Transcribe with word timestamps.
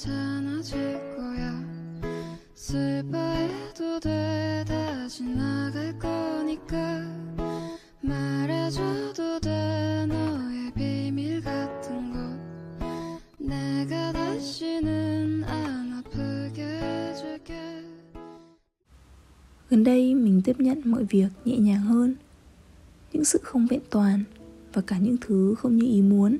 괜찮아질 0.00 0.74
거야 1.14 1.52
슬퍼해도 2.54 4.00
돼 4.00 4.64
다시 4.66 5.22
나갈 5.22 5.98
거니까 5.98 7.04
말해줘도 8.00 9.38
돼 9.40 10.06
너의 10.08 10.72
비밀 10.74 11.42
같은 11.42 12.10
거 12.10 12.18
내가 13.36 14.12
다시는 14.12 15.44
안 15.44 15.92
아프게 15.92 16.62
해줄게 16.62 17.54
Gần 19.68 19.84
đây 19.84 20.14
mình 20.14 20.42
tiếp 20.44 20.60
nhận 20.60 20.80
mọi 20.84 21.04
việc 21.04 21.28
nhẹ 21.44 21.58
nhàng 21.58 21.82
hơn 21.82 22.14
Những 23.12 23.24
sự 23.24 23.38
không 23.42 23.66
vẹn 23.66 23.80
toàn 23.90 24.24
Và 24.72 24.82
cả 24.86 24.98
những 24.98 25.16
thứ 25.20 25.54
không 25.58 25.76
như 25.76 25.86
ý 25.86 26.02
muốn 26.02 26.38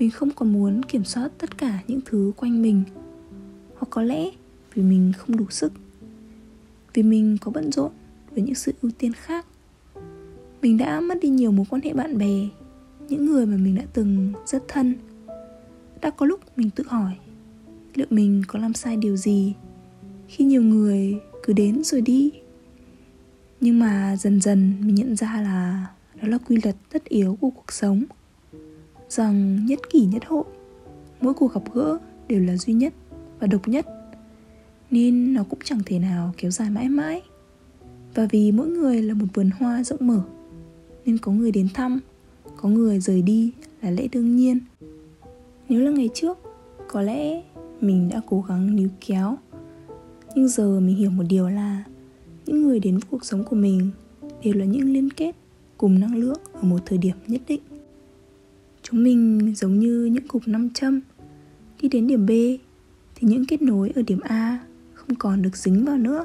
Mình 0.00 0.10
không 0.10 0.30
còn 0.30 0.52
muốn 0.52 0.82
kiểm 0.82 1.04
soát 1.04 1.30
tất 1.38 1.58
cả 1.58 1.78
những 1.86 2.00
thứ 2.04 2.32
quanh 2.36 2.62
mình. 2.62 2.82
Hoặc 3.76 3.86
có 3.90 4.02
lẽ 4.02 4.30
vì 4.74 4.82
mình 4.82 5.12
không 5.18 5.36
đủ 5.36 5.44
sức, 5.50 5.72
Vì 6.94 7.02
mình 7.02 7.36
có 7.40 7.50
bận 7.50 7.72
rộn 7.72 7.92
với 8.30 8.42
những 8.42 8.54
sự 8.54 8.72
ưu 8.82 8.90
tiên 8.98 9.12
khác. 9.12 9.46
Mình 10.62 10.78
đã 10.78 11.00
mất 11.00 11.14
đi 11.22 11.28
nhiều 11.28 11.52
mối 11.52 11.66
quan 11.70 11.82
hệ 11.82 11.92
bạn 11.92 12.18
bè, 12.18 12.48
Những 13.08 13.26
người 13.26 13.46
mà 13.46 13.56
mình 13.56 13.74
đã 13.74 13.82
từng 13.92 14.32
rất 14.46 14.62
thân. 14.68 14.94
Đã 16.00 16.10
có 16.10 16.26
lúc 16.26 16.40
mình 16.56 16.70
tự 16.70 16.84
hỏi, 16.88 17.16
Liệu 17.94 18.06
mình 18.10 18.42
có 18.48 18.58
làm 18.58 18.74
sai 18.74 18.96
điều 18.96 19.16
gì 19.16 19.54
Khi 20.28 20.44
nhiều 20.44 20.62
người 20.62 21.14
cứ 21.42 21.52
đến 21.52 21.84
rồi 21.84 22.00
đi? 22.00 22.30
Nhưng 23.60 23.78
mà 23.78 24.16
dần 24.16 24.40
dần 24.40 24.74
mình 24.80 24.94
nhận 24.94 25.16
ra 25.16 25.40
là 25.42 25.86
đó 26.22 26.28
là 26.28 26.38
quy 26.38 26.58
luật 26.62 26.76
tất 26.92 27.04
yếu 27.04 27.38
của 27.40 27.50
cuộc 27.50 27.72
sống 27.72 28.04
rằng 29.10 29.66
nhất 29.66 29.80
kỷ 29.90 30.06
nhất 30.06 30.22
hội, 30.26 30.44
mỗi 31.20 31.34
cuộc 31.34 31.54
gặp 31.54 31.62
gỡ 31.74 31.98
đều 32.28 32.40
là 32.40 32.56
duy 32.56 32.74
nhất 32.74 32.92
và 33.40 33.46
độc 33.46 33.68
nhất. 33.68 33.86
Nên 34.90 35.34
nó 35.34 35.44
cũng 35.44 35.58
chẳng 35.64 35.80
thể 35.86 35.98
nào 35.98 36.32
kéo 36.36 36.50
dài 36.50 36.70
mãi 36.70 36.88
mãi. 36.88 37.22
Và 38.14 38.26
vì 38.30 38.52
mỗi 38.52 38.68
người 38.68 39.02
là 39.02 39.14
một 39.14 39.26
vườn 39.34 39.50
hoa 39.58 39.84
rộng 39.84 40.06
mở, 40.06 40.22
nên 41.04 41.18
có 41.18 41.32
người 41.32 41.52
đến 41.52 41.68
thăm, 41.74 42.00
có 42.56 42.68
người 42.68 43.00
rời 43.00 43.22
đi 43.22 43.52
là 43.82 43.90
lẽ 43.90 44.08
đương 44.12 44.36
nhiên. 44.36 44.60
Nếu 45.68 45.80
là 45.80 45.90
ngày 45.90 46.08
trước, 46.14 46.38
có 46.88 47.02
lẽ 47.02 47.42
mình 47.80 48.08
đã 48.08 48.20
cố 48.26 48.44
gắng 48.48 48.76
níu 48.76 48.88
kéo. 49.06 49.36
Nhưng 50.34 50.48
giờ 50.48 50.80
mình 50.80 50.96
hiểu 50.96 51.10
một 51.10 51.24
điều 51.28 51.48
là 51.48 51.84
những 52.46 52.62
người 52.62 52.80
đến 52.80 52.94
với 52.94 53.02
cuộc 53.10 53.24
sống 53.24 53.44
của 53.44 53.56
mình 53.56 53.90
đều 54.44 54.54
là 54.54 54.64
những 54.64 54.92
liên 54.92 55.10
kết 55.10 55.36
cùng 55.78 56.00
năng 56.00 56.16
lượng 56.16 56.40
ở 56.52 56.62
một 56.62 56.78
thời 56.86 56.98
điểm 56.98 57.16
nhất 57.26 57.40
định 57.48 57.60
chúng 58.82 59.04
mình 59.04 59.52
giống 59.56 59.78
như 59.78 60.04
những 60.04 60.28
cục 60.28 60.42
nam 60.48 60.70
châm. 60.70 61.00
Đi 61.82 61.88
đến 61.88 62.06
điểm 62.06 62.26
b, 62.26 62.30
thì 63.14 63.28
những 63.28 63.44
kết 63.46 63.62
nối 63.62 63.92
ở 63.94 64.02
điểm 64.02 64.20
a 64.20 64.58
không 64.94 65.14
còn 65.14 65.42
được 65.42 65.56
dính 65.56 65.84
vào 65.84 65.98
nữa. 65.98 66.24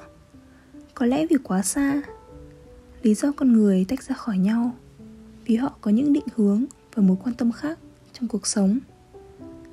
Có 0.94 1.06
lẽ 1.06 1.28
vì 1.30 1.36
quá 1.44 1.62
xa, 1.62 2.02
lý 3.04 3.14
do 3.14 3.32
con 3.32 3.54
người 3.54 3.86
tách 3.88 4.04
ra 4.04 4.16
khỏi 4.16 4.38
nhau, 4.38 4.76
vì 5.46 5.56
họ 5.56 5.76
có 5.82 5.92
những 5.92 6.14
định 6.14 6.28
hướng 6.36 6.66
và 6.94 7.04
mối 7.04 7.18
quan 7.24 7.36
tâm 7.36 7.52
khác 7.52 7.80
trong 8.14 8.28
cuộc 8.28 8.48
sống. 8.48 8.80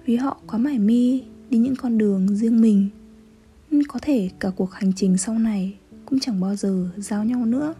Vì 0.04 0.16
họ 0.16 0.40
quá 0.46 0.58
mải 0.58 0.78
mê 0.78 1.20
đi 1.50 1.58
những 1.58 1.76
con 1.76 1.98
đường 1.98 2.36
riêng 2.36 2.60
mình, 2.60 2.88
nên 3.70 3.82
có 3.86 3.98
thể 4.02 4.30
cả 4.40 4.50
cuộc 4.56 4.72
hành 4.72 4.92
trình 4.96 5.18
sau 5.18 5.38
này 5.38 5.76
cũng 6.06 6.20
chẳng 6.20 6.40
bao 6.40 6.56
giờ 6.56 6.88
giao 6.96 7.24
nhau 7.24 7.46
nữa. 7.46 7.74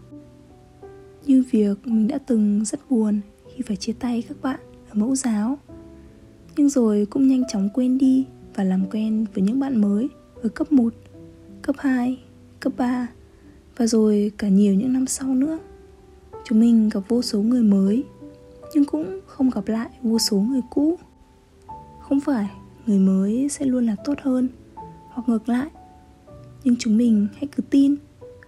Như 1.25 1.43
việc 1.51 1.87
mình 1.87 2.07
đã 2.07 2.17
từng 2.17 2.65
rất 2.65 2.79
buồn 2.89 3.19
khi 3.55 3.61
phải 3.67 3.77
chia 3.77 3.93
tay 3.93 4.23
các 4.27 4.41
bạn 4.41 4.59
và 4.93 4.99
mẫu 4.99 5.15
giáo 5.15 5.57
nhưng 6.57 6.69
rồi 6.69 7.07
cũng 7.09 7.27
nhanh 7.27 7.43
chóng 7.47 7.69
quên 7.73 7.97
đi 7.97 8.25
và 8.55 8.63
làm 8.63 8.85
quen 8.91 9.25
với 9.33 9.43
những 9.43 9.59
bạn 9.59 9.81
mới 9.81 10.09
ở 10.41 10.49
cấp 10.49 10.71
1, 10.71 10.93
cấp 11.61 11.75
2, 11.79 12.19
cấp 12.59 12.73
3 12.77 13.07
và 13.77 13.87
rồi 13.87 14.31
cả 14.37 14.47
nhiều 14.47 14.73
những 14.73 14.93
năm 14.93 15.07
sau 15.07 15.35
nữa. 15.35 15.59
Chúng 16.45 16.59
mình 16.59 16.89
gặp 16.89 16.99
vô 17.07 17.21
số 17.21 17.41
người 17.41 17.63
mới 17.63 18.03
nhưng 18.73 18.85
cũng 18.85 19.19
không 19.25 19.49
gặp 19.49 19.67
lại 19.67 19.89
vô 20.01 20.19
số 20.19 20.37
người 20.37 20.61
cũ. 20.69 20.99
Không 22.01 22.19
phải 22.19 22.49
người 22.85 22.99
mới 22.99 23.49
sẽ 23.49 23.65
luôn 23.65 23.85
là 23.85 23.95
tốt 24.05 24.17
hơn 24.21 24.47
hoặc 25.09 25.29
ngược 25.29 25.49
lại. 25.49 25.69
Nhưng 26.63 26.75
chúng 26.79 26.97
mình 26.97 27.27
hãy 27.35 27.47
cứ 27.55 27.63
tin 27.69 27.95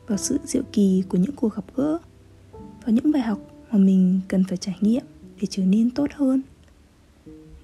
vào 0.08 0.18
sự 0.18 0.40
diệu 0.46 0.64
kỳ 0.72 1.03
của 1.09 1.18
những 1.18 1.36
cuộc 1.36 1.56
gặp 1.56 1.66
gỡ 1.75 1.97
và 2.53 2.91
những 2.91 3.12
bài 3.12 3.22
học 3.22 3.40
mà 3.72 3.78
mình 3.78 4.20
cần 4.28 4.44
phải 4.50 4.58
trải 4.58 4.75
nghiệm 4.81 5.03
để 5.41 5.47
trở 5.50 5.63
nên 5.63 5.91
tốt 5.91 6.07
hơn. 6.13 6.41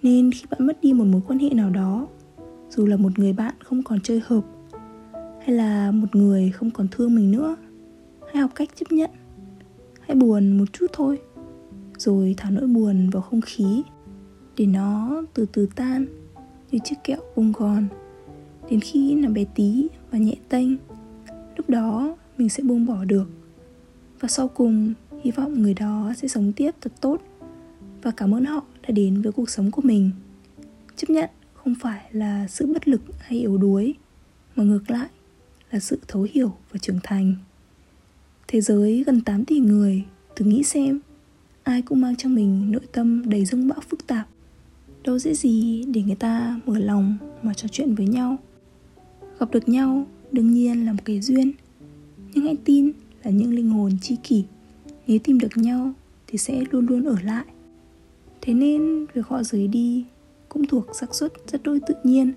Nên 0.02 0.32
khi 0.32 0.46
bạn 0.50 0.68
mất 0.68 0.82
đi 0.82 0.94
một 0.94 1.06
mối 1.06 1.22
quan 1.28 1.40
hệ 1.40 1.50
nào 1.50 1.70
đó, 1.70 2.08
dù 2.70 2.86
là 2.86 2.98
một 2.98 3.20
người 3.20 3.34
bạn 3.34 3.54
không 3.64 3.84
còn 3.84 4.00
chơi 4.02 4.22
hợp, 4.26 4.42
hay 5.40 5.56
là 5.56 5.92
một 5.92 6.16
người 6.16 6.52
không 6.52 6.72
còn 6.72 6.88
thương 6.92 7.16
mình 7.16 7.32
nữa, 7.32 7.56
hãy 8.28 8.42
học 8.42 8.52
cách 8.56 8.70
chấp 8.76 8.92
nhận. 8.92 9.10
Hãy 10.00 10.16
buồn 10.16 10.58
một 10.58 10.66
chút 10.74 10.86
thôi, 10.94 11.20
rồi 11.98 12.34
thả 12.38 12.50
nỗi 12.50 12.68
buồn 12.68 13.10
vào 13.10 13.22
không 13.22 13.42
khí, 13.42 13.84
để 14.58 14.66
nó 14.66 15.22
từ 15.34 15.46
từ 15.54 15.68
tan 15.76 16.06
như 16.72 16.80
chiếc 16.84 16.96
kẹo 17.04 17.20
bông 17.36 17.52
gòn. 17.52 17.88
Đến 18.70 18.80
khi 18.80 19.16
nó 19.16 19.30
bé 19.30 19.46
tí 19.56 19.88
và 20.12 20.18
nhẹ 20.18 20.36
tênh, 20.50 20.68
lúc 21.58 21.70
đó 21.70 22.16
mình 22.38 22.50
sẽ 22.50 22.64
buông 22.64 22.86
bỏ 22.86 23.06
được. 23.06 23.30
Và 24.20 24.28
sau 24.28 24.48
cùng, 24.48 24.94
hy 25.24 25.32
vọng 25.32 25.62
người 25.62 25.74
đó 25.74 26.14
sẽ 26.18 26.28
sống 26.28 26.54
tiếp 26.54 26.72
thật 26.82 26.92
tốt 27.02 27.22
và 28.02 28.12
cảm 28.12 28.34
ơn 28.34 28.46
họ 28.46 28.64
đã 28.82 28.90
đến 28.92 29.22
với 29.22 29.32
cuộc 29.32 29.50
sống 29.50 29.72
của 29.72 29.82
mình. 29.82 30.12
Chấp 30.96 31.10
nhận 31.10 31.30
không 31.54 31.76
phải 31.82 32.06
là 32.12 32.48
sự 32.48 32.66
bất 32.74 32.88
lực 32.88 33.02
hay 33.20 33.40
yếu 33.40 33.58
đuối, 33.58 33.94
mà 34.56 34.64
ngược 34.64 34.92
lại 34.92 35.08
là 35.72 35.80
sự 35.80 36.00
thấu 36.08 36.28
hiểu 36.32 36.54
và 36.72 36.80
trưởng 36.82 37.00
thành. 37.04 37.36
Thế 38.48 38.62
giới 38.62 39.04
gần 39.04 39.22
8 39.22 39.46
tỷ 39.46 39.60
người, 39.60 40.04
thử 40.36 40.46
nghĩ 40.46 40.64
xem, 40.64 41.00
ai 41.64 41.82
cũng 41.82 42.02
mang 42.02 42.16
trong 42.16 42.36
mình 42.36 42.72
nội 42.72 42.82
tâm 42.92 43.30
đầy 43.30 43.46
dâng 43.46 43.68
bão 43.68 43.80
phức 43.90 44.08
tạp. 44.08 44.28
Đâu 45.04 45.20
dễ 45.20 45.34
gì 45.34 45.84
để 45.84 46.02
người 46.02 46.16
ta 46.16 46.60
mở 46.66 46.80
lòng 46.80 47.18
mà 47.42 47.54
trò 47.54 47.68
chuyện 47.68 47.96
với 47.96 48.08
nhau. 48.08 48.38
Gặp 49.40 49.52
được 49.52 49.70
nhau 49.70 50.08
đương 50.32 50.52
nhiên 50.52 50.86
là 50.86 50.94
một 50.94 51.02
cái 51.06 51.22
duyên, 51.22 51.52
nhưng 52.34 52.46
hãy 52.46 52.58
tin 52.66 52.92
là 53.24 53.32
những 53.32 53.54
linh 53.54 53.70
hồn 53.70 53.92
chi 54.02 54.18
kỷ. 54.24 54.44
Nếu 55.08 55.20
tìm 55.20 55.40
được 55.40 55.58
nhau 55.58 55.94
thì 56.28 56.38
sẽ 56.38 56.64
luôn 56.72 56.86
luôn 56.86 57.06
ở 57.06 57.16
lại 57.24 57.46
thế 58.42 58.54
nên 58.54 59.06
việc 59.14 59.28
họ 59.28 59.44
rời 59.44 59.68
đi 59.68 60.06
cũng 60.50 60.68
thuộc 60.68 60.96
xác 60.96 61.16
suất 61.16 61.34
rất 61.48 61.64
đôi 61.64 61.80
tự 61.88 61.94
nhiên. 62.04 62.34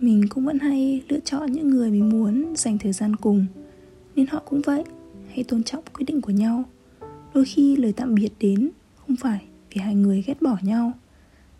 Mình 0.00 0.22
cũng 0.28 0.44
vẫn 0.44 0.58
hay 0.58 1.02
lựa 1.08 1.20
chọn 1.20 1.52
những 1.52 1.70
người 1.70 1.90
mình 1.90 2.08
muốn 2.08 2.54
dành 2.56 2.78
thời 2.78 2.92
gian 2.92 3.16
cùng, 3.16 3.46
nên 4.16 4.26
họ 4.26 4.42
cũng 4.44 4.60
vậy 4.60 4.84
hãy 5.28 5.44
tôn 5.44 5.62
trọng 5.62 5.84
quyết 5.94 6.04
định 6.06 6.20
của 6.20 6.32
nhau. 6.32 6.64
Đôi 7.34 7.44
khi 7.44 7.76
lời 7.76 7.92
tạm 7.96 8.14
biệt 8.14 8.32
đến 8.40 8.70
không 8.96 9.16
phải 9.16 9.44
vì 9.70 9.80
hai 9.80 9.94
người 9.94 10.24
ghét 10.26 10.42
bỏ 10.42 10.56
nhau, 10.62 10.92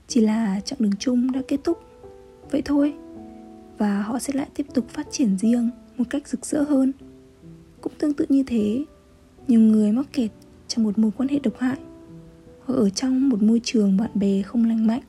chỉ 0.08 0.20
là 0.20 0.60
chặng 0.60 0.78
đường 0.82 0.96
chung 0.98 1.32
đã 1.32 1.40
kết 1.48 1.60
thúc. 1.64 1.78
Vậy 2.50 2.62
thôi, 2.64 2.94
và 3.78 4.02
họ 4.02 4.18
sẽ 4.18 4.32
lại 4.32 4.48
tiếp 4.54 4.66
tục 4.74 4.88
phát 4.88 5.06
triển 5.10 5.38
riêng 5.38 5.70
một 5.96 6.04
cách 6.10 6.28
rực 6.28 6.46
rỡ 6.46 6.62
hơn. 6.62 6.92
Cũng 7.80 7.92
tương 7.98 8.14
tự 8.14 8.26
như 8.28 8.42
thế, 8.46 8.84
nhiều 9.48 9.60
người 9.60 9.92
mắc 9.92 10.06
kẹt 10.12 10.30
trong 10.68 10.84
một 10.84 10.98
mối 10.98 11.10
quan 11.16 11.28
hệ 11.28 11.38
độc 11.38 11.58
hại 11.58 11.78
hoặc 12.64 12.74
ở 12.74 12.90
trong 12.90 13.28
một 13.28 13.42
môi 13.42 13.60
trường 13.64 13.96
bạn 13.96 14.10
bè 14.14 14.42
không 14.42 14.64
lành 14.64 14.86
mạnh, 14.86 15.02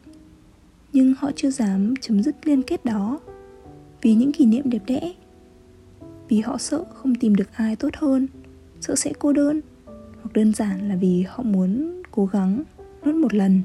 nhưng 0.93 1.13
họ 1.17 1.31
chưa 1.35 1.49
dám 1.49 1.93
chấm 2.01 2.23
dứt 2.23 2.47
liên 2.47 2.63
kết 2.63 2.85
đó 2.85 3.19
vì 4.01 4.15
những 4.15 4.31
kỷ 4.31 4.45
niệm 4.45 4.69
đẹp 4.69 4.81
đẽ. 4.87 5.13
Vì 6.29 6.39
họ 6.39 6.57
sợ 6.57 6.83
không 6.93 7.15
tìm 7.15 7.35
được 7.35 7.53
ai 7.53 7.75
tốt 7.75 7.89
hơn, 7.95 8.27
sợ 8.81 8.95
sẽ 8.95 9.13
cô 9.19 9.33
đơn, 9.33 9.61
hoặc 10.21 10.33
đơn 10.33 10.53
giản 10.53 10.89
là 10.89 10.95
vì 10.95 11.25
họ 11.27 11.43
muốn 11.43 12.01
cố 12.11 12.25
gắng 12.25 12.63
nốt 13.05 13.15
một 13.15 13.33
lần. 13.33 13.61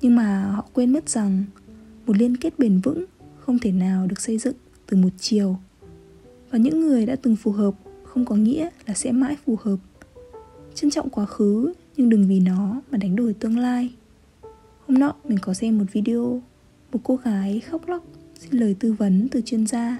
Nhưng 0.00 0.16
mà 0.16 0.50
họ 0.50 0.66
quên 0.72 0.92
mất 0.92 1.08
rằng 1.08 1.44
một 2.06 2.16
liên 2.16 2.36
kết 2.36 2.58
bền 2.58 2.80
vững 2.80 3.04
không 3.38 3.58
thể 3.58 3.72
nào 3.72 4.06
được 4.06 4.20
xây 4.20 4.38
dựng 4.38 4.54
từ 4.86 4.96
một 4.96 5.08
chiều. 5.18 5.56
Và 6.50 6.58
những 6.58 6.80
người 6.80 7.06
đã 7.06 7.16
từng 7.16 7.36
phù 7.36 7.52
hợp 7.52 7.74
không 8.02 8.24
có 8.24 8.36
nghĩa 8.36 8.68
là 8.86 8.94
sẽ 8.94 9.12
mãi 9.12 9.36
phù 9.46 9.56
hợp. 9.60 9.76
Trân 10.74 10.90
trọng 10.90 11.10
quá 11.10 11.26
khứ 11.26 11.72
nhưng 11.98 12.08
đừng 12.08 12.28
vì 12.28 12.40
nó 12.40 12.80
mà 12.90 12.98
đánh 12.98 13.16
đổi 13.16 13.34
tương 13.34 13.58
lai. 13.58 13.90
Hôm 14.86 14.98
nọ, 14.98 15.14
mình 15.24 15.38
có 15.42 15.54
xem 15.54 15.78
một 15.78 15.84
video, 15.92 16.42
một 16.92 16.98
cô 17.02 17.16
gái 17.16 17.60
khóc 17.60 17.88
lóc 17.88 18.04
xin 18.38 18.60
lời 18.60 18.76
tư 18.80 18.92
vấn 18.92 19.28
từ 19.30 19.40
chuyên 19.40 19.66
gia. 19.66 19.98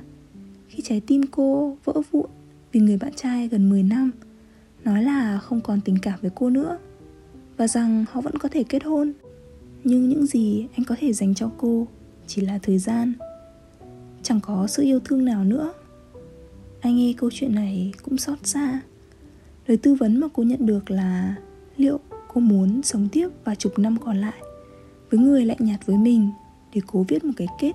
Khi 0.68 0.82
trái 0.82 1.00
tim 1.06 1.22
cô 1.30 1.76
vỡ 1.84 1.92
vụn 2.10 2.26
vì 2.72 2.80
người 2.80 2.96
bạn 2.96 3.12
trai 3.16 3.48
gần 3.48 3.68
10 3.68 3.82
năm, 3.82 4.10
nói 4.84 5.02
là 5.02 5.38
không 5.38 5.60
còn 5.60 5.80
tình 5.80 5.98
cảm 6.02 6.18
với 6.22 6.30
cô 6.34 6.50
nữa 6.50 6.78
và 7.56 7.68
rằng 7.68 8.04
họ 8.10 8.20
vẫn 8.20 8.38
có 8.38 8.48
thể 8.48 8.64
kết 8.64 8.84
hôn. 8.84 9.12
Nhưng 9.84 10.08
những 10.08 10.26
gì 10.26 10.66
anh 10.76 10.84
có 10.84 10.96
thể 10.98 11.12
dành 11.12 11.34
cho 11.34 11.50
cô 11.58 11.86
chỉ 12.26 12.42
là 12.42 12.58
thời 12.62 12.78
gian. 12.78 13.12
Chẳng 14.22 14.40
có 14.40 14.66
sự 14.66 14.82
yêu 14.82 15.00
thương 15.00 15.24
nào 15.24 15.44
nữa. 15.44 15.72
Anh 16.80 16.96
nghe 16.96 17.12
câu 17.16 17.30
chuyện 17.32 17.54
này 17.54 17.92
cũng 18.02 18.18
xót 18.18 18.38
xa. 18.42 18.80
Lời 19.66 19.76
tư 19.76 19.94
vấn 19.94 20.20
mà 20.20 20.28
cô 20.34 20.42
nhận 20.42 20.66
được 20.66 20.90
là 20.90 21.36
liệu 21.80 22.00
cô 22.34 22.40
muốn 22.40 22.82
sống 22.82 23.08
tiếp 23.12 23.28
và 23.44 23.54
chục 23.54 23.78
năm 23.78 23.96
còn 24.04 24.16
lại 24.16 24.42
với 25.10 25.20
người 25.20 25.44
lạnh 25.44 25.58
nhạt 25.60 25.86
với 25.86 25.96
mình 25.96 26.30
để 26.74 26.80
cố 26.86 27.04
viết 27.08 27.24
một 27.24 27.32
cái 27.36 27.48
kết 27.60 27.72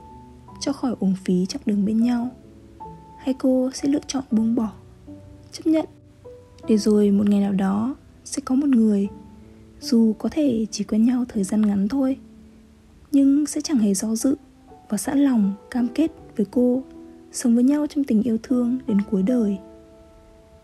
cho 0.59 0.73
khỏi 0.73 0.95
uổng 0.99 1.15
phí 1.25 1.45
chặng 1.45 1.61
đường 1.65 1.85
bên 1.85 1.97
nhau? 1.97 2.29
Hay 3.17 3.35
cô 3.39 3.69
sẽ 3.73 3.89
lựa 3.89 3.99
chọn 4.07 4.23
buông 4.31 4.55
bỏ, 4.55 4.71
chấp 5.51 5.67
nhận 5.67 5.85
để 6.67 6.77
rồi 6.77 7.11
một 7.11 7.29
ngày 7.29 7.39
nào 7.39 7.53
đó 7.53 7.95
sẽ 8.25 8.41
có 8.45 8.55
một 8.55 8.69
người, 8.69 9.07
dù 9.79 10.13
có 10.13 10.29
thể 10.29 10.65
chỉ 10.71 10.83
quen 10.83 11.05
nhau 11.05 11.25
thời 11.29 11.43
gian 11.43 11.61
ngắn 11.61 11.87
thôi, 11.87 12.17
nhưng 13.11 13.45
sẽ 13.45 13.61
chẳng 13.61 13.77
hề 13.77 13.93
do 13.93 14.15
dự 14.15 14.35
và 14.89 14.97
sẵn 14.97 15.19
lòng 15.19 15.53
cam 15.71 15.87
kết 15.87 16.11
với 16.37 16.45
cô 16.51 16.83
sống 17.31 17.55
với 17.55 17.63
nhau 17.63 17.87
trong 17.89 18.03
tình 18.03 18.23
yêu 18.23 18.37
thương 18.43 18.79
đến 18.87 18.97
cuối 19.11 19.23
đời? 19.23 19.57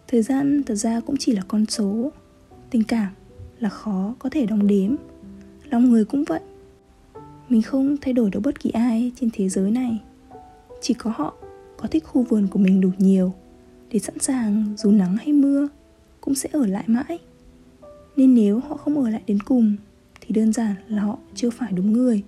Thời 0.08 0.22
gian 0.22 0.64
thật 0.64 0.76
ra 0.76 1.00
cũng 1.00 1.16
chỉ 1.20 1.36
là 1.36 1.42
con 1.48 1.66
số, 1.66 2.12
tình 2.70 2.84
cảm 2.84 3.14
là 3.60 3.70
khó 3.70 4.16
có 4.20 4.30
thể 4.30 4.46
đong 4.46 4.68
đếm. 4.68 4.96
Lòng 5.70 5.90
người 5.90 6.06
cũng 6.06 6.24
vậy. 6.24 6.42
Mình 7.50 7.62
không 7.62 7.98
thay 8.02 8.14
đổi 8.14 8.30
được 8.30 8.40
bất 8.40 8.60
kỳ 8.60 8.70
ai 8.70 9.12
trên 9.20 9.30
thế 9.34 9.50
giới 9.50 9.72
này. 9.72 10.02
Chỉ 10.82 10.94
có 10.94 11.14
họ 11.16 11.34
có 11.78 11.88
thích 11.88 12.04
khu 12.06 12.24
vườn 12.24 12.48
của 12.48 12.60
mình 12.60 12.82
đủ 12.82 12.90
nhiều 12.98 13.34
để 13.92 14.00
sẵn 14.00 14.20
sàng 14.20 14.74
dù 14.78 14.92
nắng 14.92 15.18
hay 15.18 15.34
mưa 15.34 15.68
cũng 16.22 16.36
sẽ 16.36 16.50
ở 16.52 16.66
lại 16.66 16.84
mãi. 16.88 17.20
Nên 18.16 18.36
nếu 18.36 18.60
họ 18.60 18.78
không 18.78 19.04
ở 19.04 19.10
lại 19.10 19.22
đến 19.28 19.40
cùng, 19.40 19.76
thì 20.22 20.36
đơn 20.36 20.54
giản 20.54 20.76
là 20.88 21.02
họ 21.02 21.18
chưa 21.36 21.50
phải 21.50 21.72
đúng 21.72 21.94
người. 21.94 22.24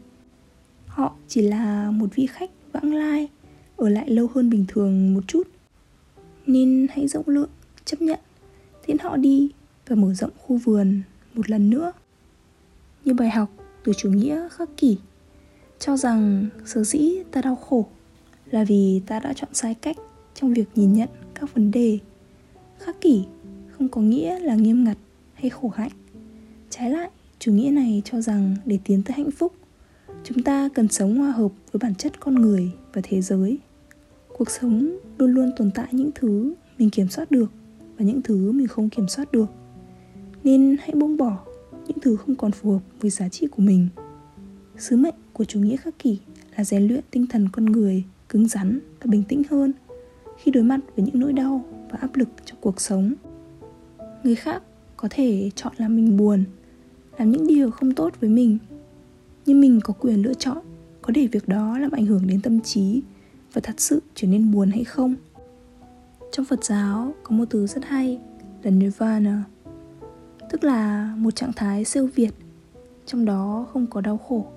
Họ 0.88 1.16
chỉ 1.28 1.42
là 1.42 1.92
một 1.92 2.10
vị 2.16 2.28
khách 2.28 2.50
vãng 2.72 2.94
lai, 2.94 3.28
ở 3.75 3.89
lại 3.89 4.10
lâu 4.10 4.30
hơn 4.33 4.50
bình 4.50 4.66
thường 4.68 5.13
một 5.13 5.22
chút. 5.28 5.48
Nên 6.45 6.88
hãy 6.89 7.07
rộng 7.07 7.28
lượng, 7.28 7.50
chấp 7.86 8.01
nhận, 8.01 8.19
tiễn 8.86 8.98
họ 9.00 9.18
đi 9.18 9.51
và 9.88 9.95
mở 9.95 10.13
rộng 10.13 10.31
khu 10.38 10.57
vườn 10.57 11.01
một 11.33 11.50
lần 11.50 11.69
nữa. 11.69 11.92
Như 13.06 13.13
bài 13.13 13.30
học 13.30 13.50
từ 13.83 13.94
chủ 13.98 14.10
nghĩa 14.10 14.50
khắc 14.51 14.69
kỷ, 14.78 14.98
cho 15.80 15.98
rằng 15.98 16.50
sở 16.66 16.83
dĩ 16.83 17.12
ta 17.31 17.42
đau 17.42 17.56
khổ 17.56 17.88
là 18.51 18.63
vì 18.63 19.01
ta 19.06 19.19
đã 19.19 19.33
chọn 19.33 19.50
sai 19.54 19.74
cách 19.74 19.98
trong 20.33 20.54
việc 20.54 20.69
nhìn 20.75 20.94
nhận 20.94 21.10
các 21.33 21.54
vấn 21.54 21.72
đề. 21.72 22.00
Khắc 22.80 23.01
kỷ 23.01 23.24
không 23.72 23.89
có 23.89 24.01
nghĩa 24.01 24.39
là 24.39 24.56
nghiêm 24.56 24.83
ngặt 24.83 24.98
hay 25.33 25.50
khổ 25.50 25.69
hạnh. 25.69 25.92
Trái 26.69 26.92
lại, 26.92 27.10
chủ 27.39 27.51
nghĩa 27.51 27.69
này 27.72 28.01
cho 28.06 28.22
rằng 28.22 28.56
để 28.66 28.80
tiến 28.83 29.04
tới 29.04 29.13
hạnh 29.18 29.31
phúc, 29.31 29.54
chúng 30.24 30.44
ta 30.44 30.69
cần 30.74 30.88
sống 30.88 31.18
hòa 31.18 31.31
hợp 31.31 31.51
với 31.72 31.80
bản 31.80 31.95
chất 31.95 32.19
con 32.19 32.36
người 32.36 32.72
và 32.94 33.01
thế 33.04 33.22
giới. 33.22 33.57
Cuộc 34.28 34.50
sống 34.50 34.98
luôn 35.18 35.31
luôn 35.33 35.51
tồn 35.57 35.72
tại 35.72 35.88
những 35.92 36.10
thứ 36.16 36.54
mình 36.78 36.89
kiểm 36.89 37.10
soát 37.10 37.31
được 37.31 37.51
và 37.98 38.06
những 38.06 38.22
thứ 38.22 38.51
mình 38.51 38.68
không 38.68 38.89
kiểm 38.89 39.07
soát 39.07 39.31
được 39.31 39.45
nên 40.44 40.78
hãy 40.80 40.92
buông 40.96 41.18
bỏ 41.18 41.38
những 41.88 42.00
thứ 42.02 42.16
không 42.16 42.36
còn 42.36 42.52
phù 42.52 42.72
hợp 42.72 42.80
với 43.00 43.12
giá 43.12 43.30
trị 43.30 43.48
của 43.48 43.62
mình. 43.62 43.88
Sứ 44.78 44.98
mệnh 44.98 45.16
của 45.34 45.44
chủ 45.44 45.60
nghĩa 45.60 45.78
khắc 45.78 46.00
kỷ 46.00 46.20
là 46.58 46.64
rèn 46.64 46.88
luyện 46.88 47.04
tinh 47.12 47.28
thần 47.28 47.50
con 47.52 47.66
người 47.66 48.04
cứng 48.30 48.48
rắn 48.48 48.80
và 49.00 49.06
bình 49.10 49.24
tĩnh 49.24 49.42
hơn 49.50 49.74
khi 50.38 50.52
đối 50.52 50.64
mặt 50.64 50.80
với 50.96 51.06
những 51.06 51.20
nỗi 51.20 51.34
đau 51.34 51.66
và 51.92 51.98
áp 52.02 52.16
lực 52.16 52.30
trong 52.46 52.58
cuộc 52.62 52.82
sống. 52.82 53.14
Người 54.24 54.36
khác 54.36 54.64
có 54.98 55.08
thể 55.12 55.52
chọn 55.56 55.74
làm 55.78 55.96
mình 55.96 56.18
buồn, 56.18 56.44
làm 57.18 57.32
những 57.32 57.48
điều 57.48 57.72
không 57.72 57.94
tốt 57.94 58.14
với 58.20 58.30
mình, 58.30 58.58
nhưng 59.46 59.62
mình 59.62 59.80
có 59.84 59.94
quyền 59.94 60.22
lựa 60.22 60.34
chọn 60.34 60.58
có 61.02 61.12
để 61.12 61.28
việc 61.28 61.48
đó 61.48 61.78
làm 61.78 61.92
ảnh 61.92 62.06
hưởng 62.06 62.28
đến 62.28 62.42
tâm 62.42 62.60
trí 62.60 63.02
và 63.54 63.62
thật 63.62 63.76
sự 63.78 64.02
trở 64.16 64.28
nên 64.28 64.52
buồn 64.52 64.72
hay 64.72 64.84
không. 64.84 65.16
Trong 66.32 66.46
phật 66.46 66.66
giáo 66.66 67.14
có 67.24 67.36
một 67.36 67.46
từ 67.50 67.68
rất 67.68 67.86
hay 67.86 68.20
là 68.64 68.72
nirvana 68.72 69.44
tức 70.51 70.63
là 70.63 71.13
một 71.18 71.36
trạng 71.36 71.53
thái 71.53 71.86
siêu 71.86 72.09
việt, 72.15 72.31
trong 73.06 73.25
đó 73.25 73.68
không 73.74 73.88
có 73.88 74.01
đau 74.01 74.18
khổ, 74.18 74.48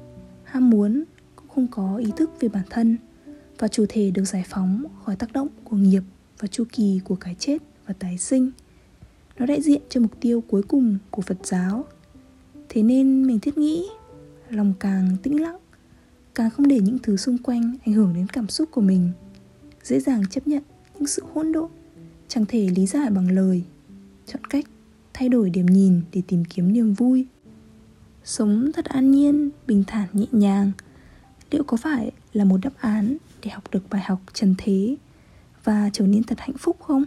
ham 0.45 0.71
muốn, 0.71 1.05
cũng 1.37 1.49
không 1.49 1.67
có 1.71 1.97
ý 1.97 2.13
thức 2.17 2.31
về 2.41 2.49
bản 2.49 2.63
thân 2.71 2.97
và 3.59 3.69
chủ 3.69 3.87
thể 3.89 4.11
được 4.11 4.25
giải 4.25 4.45
phóng 4.49 4.85
khỏi 5.05 5.17
tác 5.17 5.33
động 5.33 5.49
của 5.65 5.77
nghiệp 5.77 6.03
và 6.39 6.49
chu 6.49 6.65
kỳ 6.73 7.01
của 7.05 7.17
cái 7.17 7.37
chết 7.39 7.63
và 7.87 7.95
tái 7.99 8.19
sinh. 8.19 8.51
Nó 9.39 9.47
đại 9.47 9.63
diện 9.63 9.83
cho 9.89 10.01
mục 10.01 10.21
tiêu 10.21 10.43
cuối 10.49 10.63
cùng 10.63 10.99
của 11.11 11.23
phật 11.23 11.37
giáo. 11.43 11.85
Thế 12.69 12.83
nên 12.83 13.27
mình 13.27 13.41
thiết 13.41 13.59
nghĩ 13.59 13.87
lòng 14.49 14.73
càng 14.81 15.17
tĩnh 15.23 15.43
lặng, 15.43 15.59
càng 16.35 16.51
không 16.51 16.69
để 16.69 16.81
những 16.81 16.99
thứ 17.03 17.17
xung 17.17 17.39
quanh 17.39 17.77
ảnh 17.87 17.95
hưởng 17.95 18.15
đến 18.15 18.27
cảm 18.27 18.49
xúc 18.49 18.69
của 18.71 18.81
mình, 18.81 19.11
dễ 19.83 20.01
dàng 20.01 20.27
chấp 20.31 20.47
nhận 20.47 20.63
những 20.95 21.07
sự 21.07 21.23
hỗn 21.35 21.53
độn, 21.53 21.71
chẳng 22.29 22.45
thể 22.49 22.69
lý 22.69 22.87
giải 22.87 23.11
bằng 23.11 23.31
lời, 23.31 23.63
chọn 24.27 24.45
cách 24.45 24.65
thay 25.15 25.29
đổi 25.29 25.51
điểm 25.51 25.67
nhìn 25.67 26.01
để 26.13 26.23
tìm 26.27 26.45
kiếm 26.45 26.73
niềm 26.73 26.95
vui. 26.95 27.27
Sống 28.25 28.71
thật 28.75 28.85
an 28.85 29.11
nhiên, 29.11 29.51
bình 29.67 29.85
thản, 29.87 30.09
nhẹ 30.13 30.27
nhàng. 30.33 30.73
Liệu 31.51 31.65
có 31.65 31.77
phải 31.77 32.13
là 32.33 32.45
một 32.45 32.57
đáp 32.63 32.73
án 32.81 33.17
để 33.43 33.51
học 33.51 33.65
được 33.73 33.91
bài 33.91 34.03
học 34.07 34.21
trần 34.33 34.55
thế 34.59 34.97
và 35.65 35.91
trở 35.93 36.07
nên 36.07 36.23
thật 36.23 36.41
hạnh 36.41 36.57
phúc 36.59 36.77
không? 36.81 37.05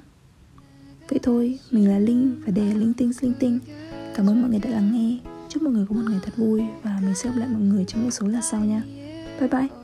Vậy 1.09 1.19
thôi, 1.23 1.59
mình 1.71 1.89
là 1.89 1.99
linh 1.99 2.41
và 2.45 2.51
đề 2.51 2.73
linh 2.73 2.93
tinh 2.93 3.11
linh 3.21 3.33
tinh. 3.39 3.59
Cảm 4.15 4.29
ơn 4.29 4.41
mọi 4.41 4.49
người 4.49 4.59
đã 4.59 4.69
lắng 4.69 4.91
nghe. 4.93 5.17
Chúc 5.49 5.63
mọi 5.63 5.73
người 5.73 5.85
có 5.89 5.95
một 5.95 6.03
ngày 6.09 6.19
thật 6.23 6.37
vui 6.37 6.61
và 6.83 6.99
mình 7.05 7.15
sẽ 7.15 7.29
gặp 7.29 7.35
lại 7.35 7.47
mọi 7.47 7.61
người 7.61 7.85
trong 7.85 8.01
những 8.01 8.11
số 8.11 8.27
lần 8.27 8.41
sau 8.41 8.65
nha. 8.65 8.83
Bye 9.39 9.49
bye. 9.49 9.76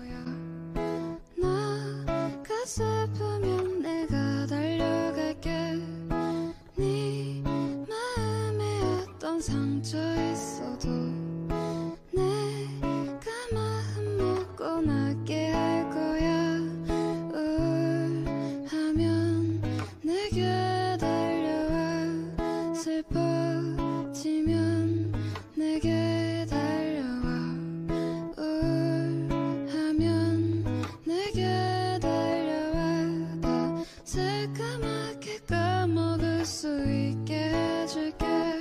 슬퍼지면 22.84 24.12
내게 25.56 26.46
달려와 26.50 27.56
우울하면 28.38 30.04
내게 31.06 31.98
달려와 32.02 33.40
다 33.40 33.84
새까맣게 34.04 35.40
까먹을 35.48 36.44
수 36.44 36.68
있게 36.90 37.54
해줄게. 37.54 38.53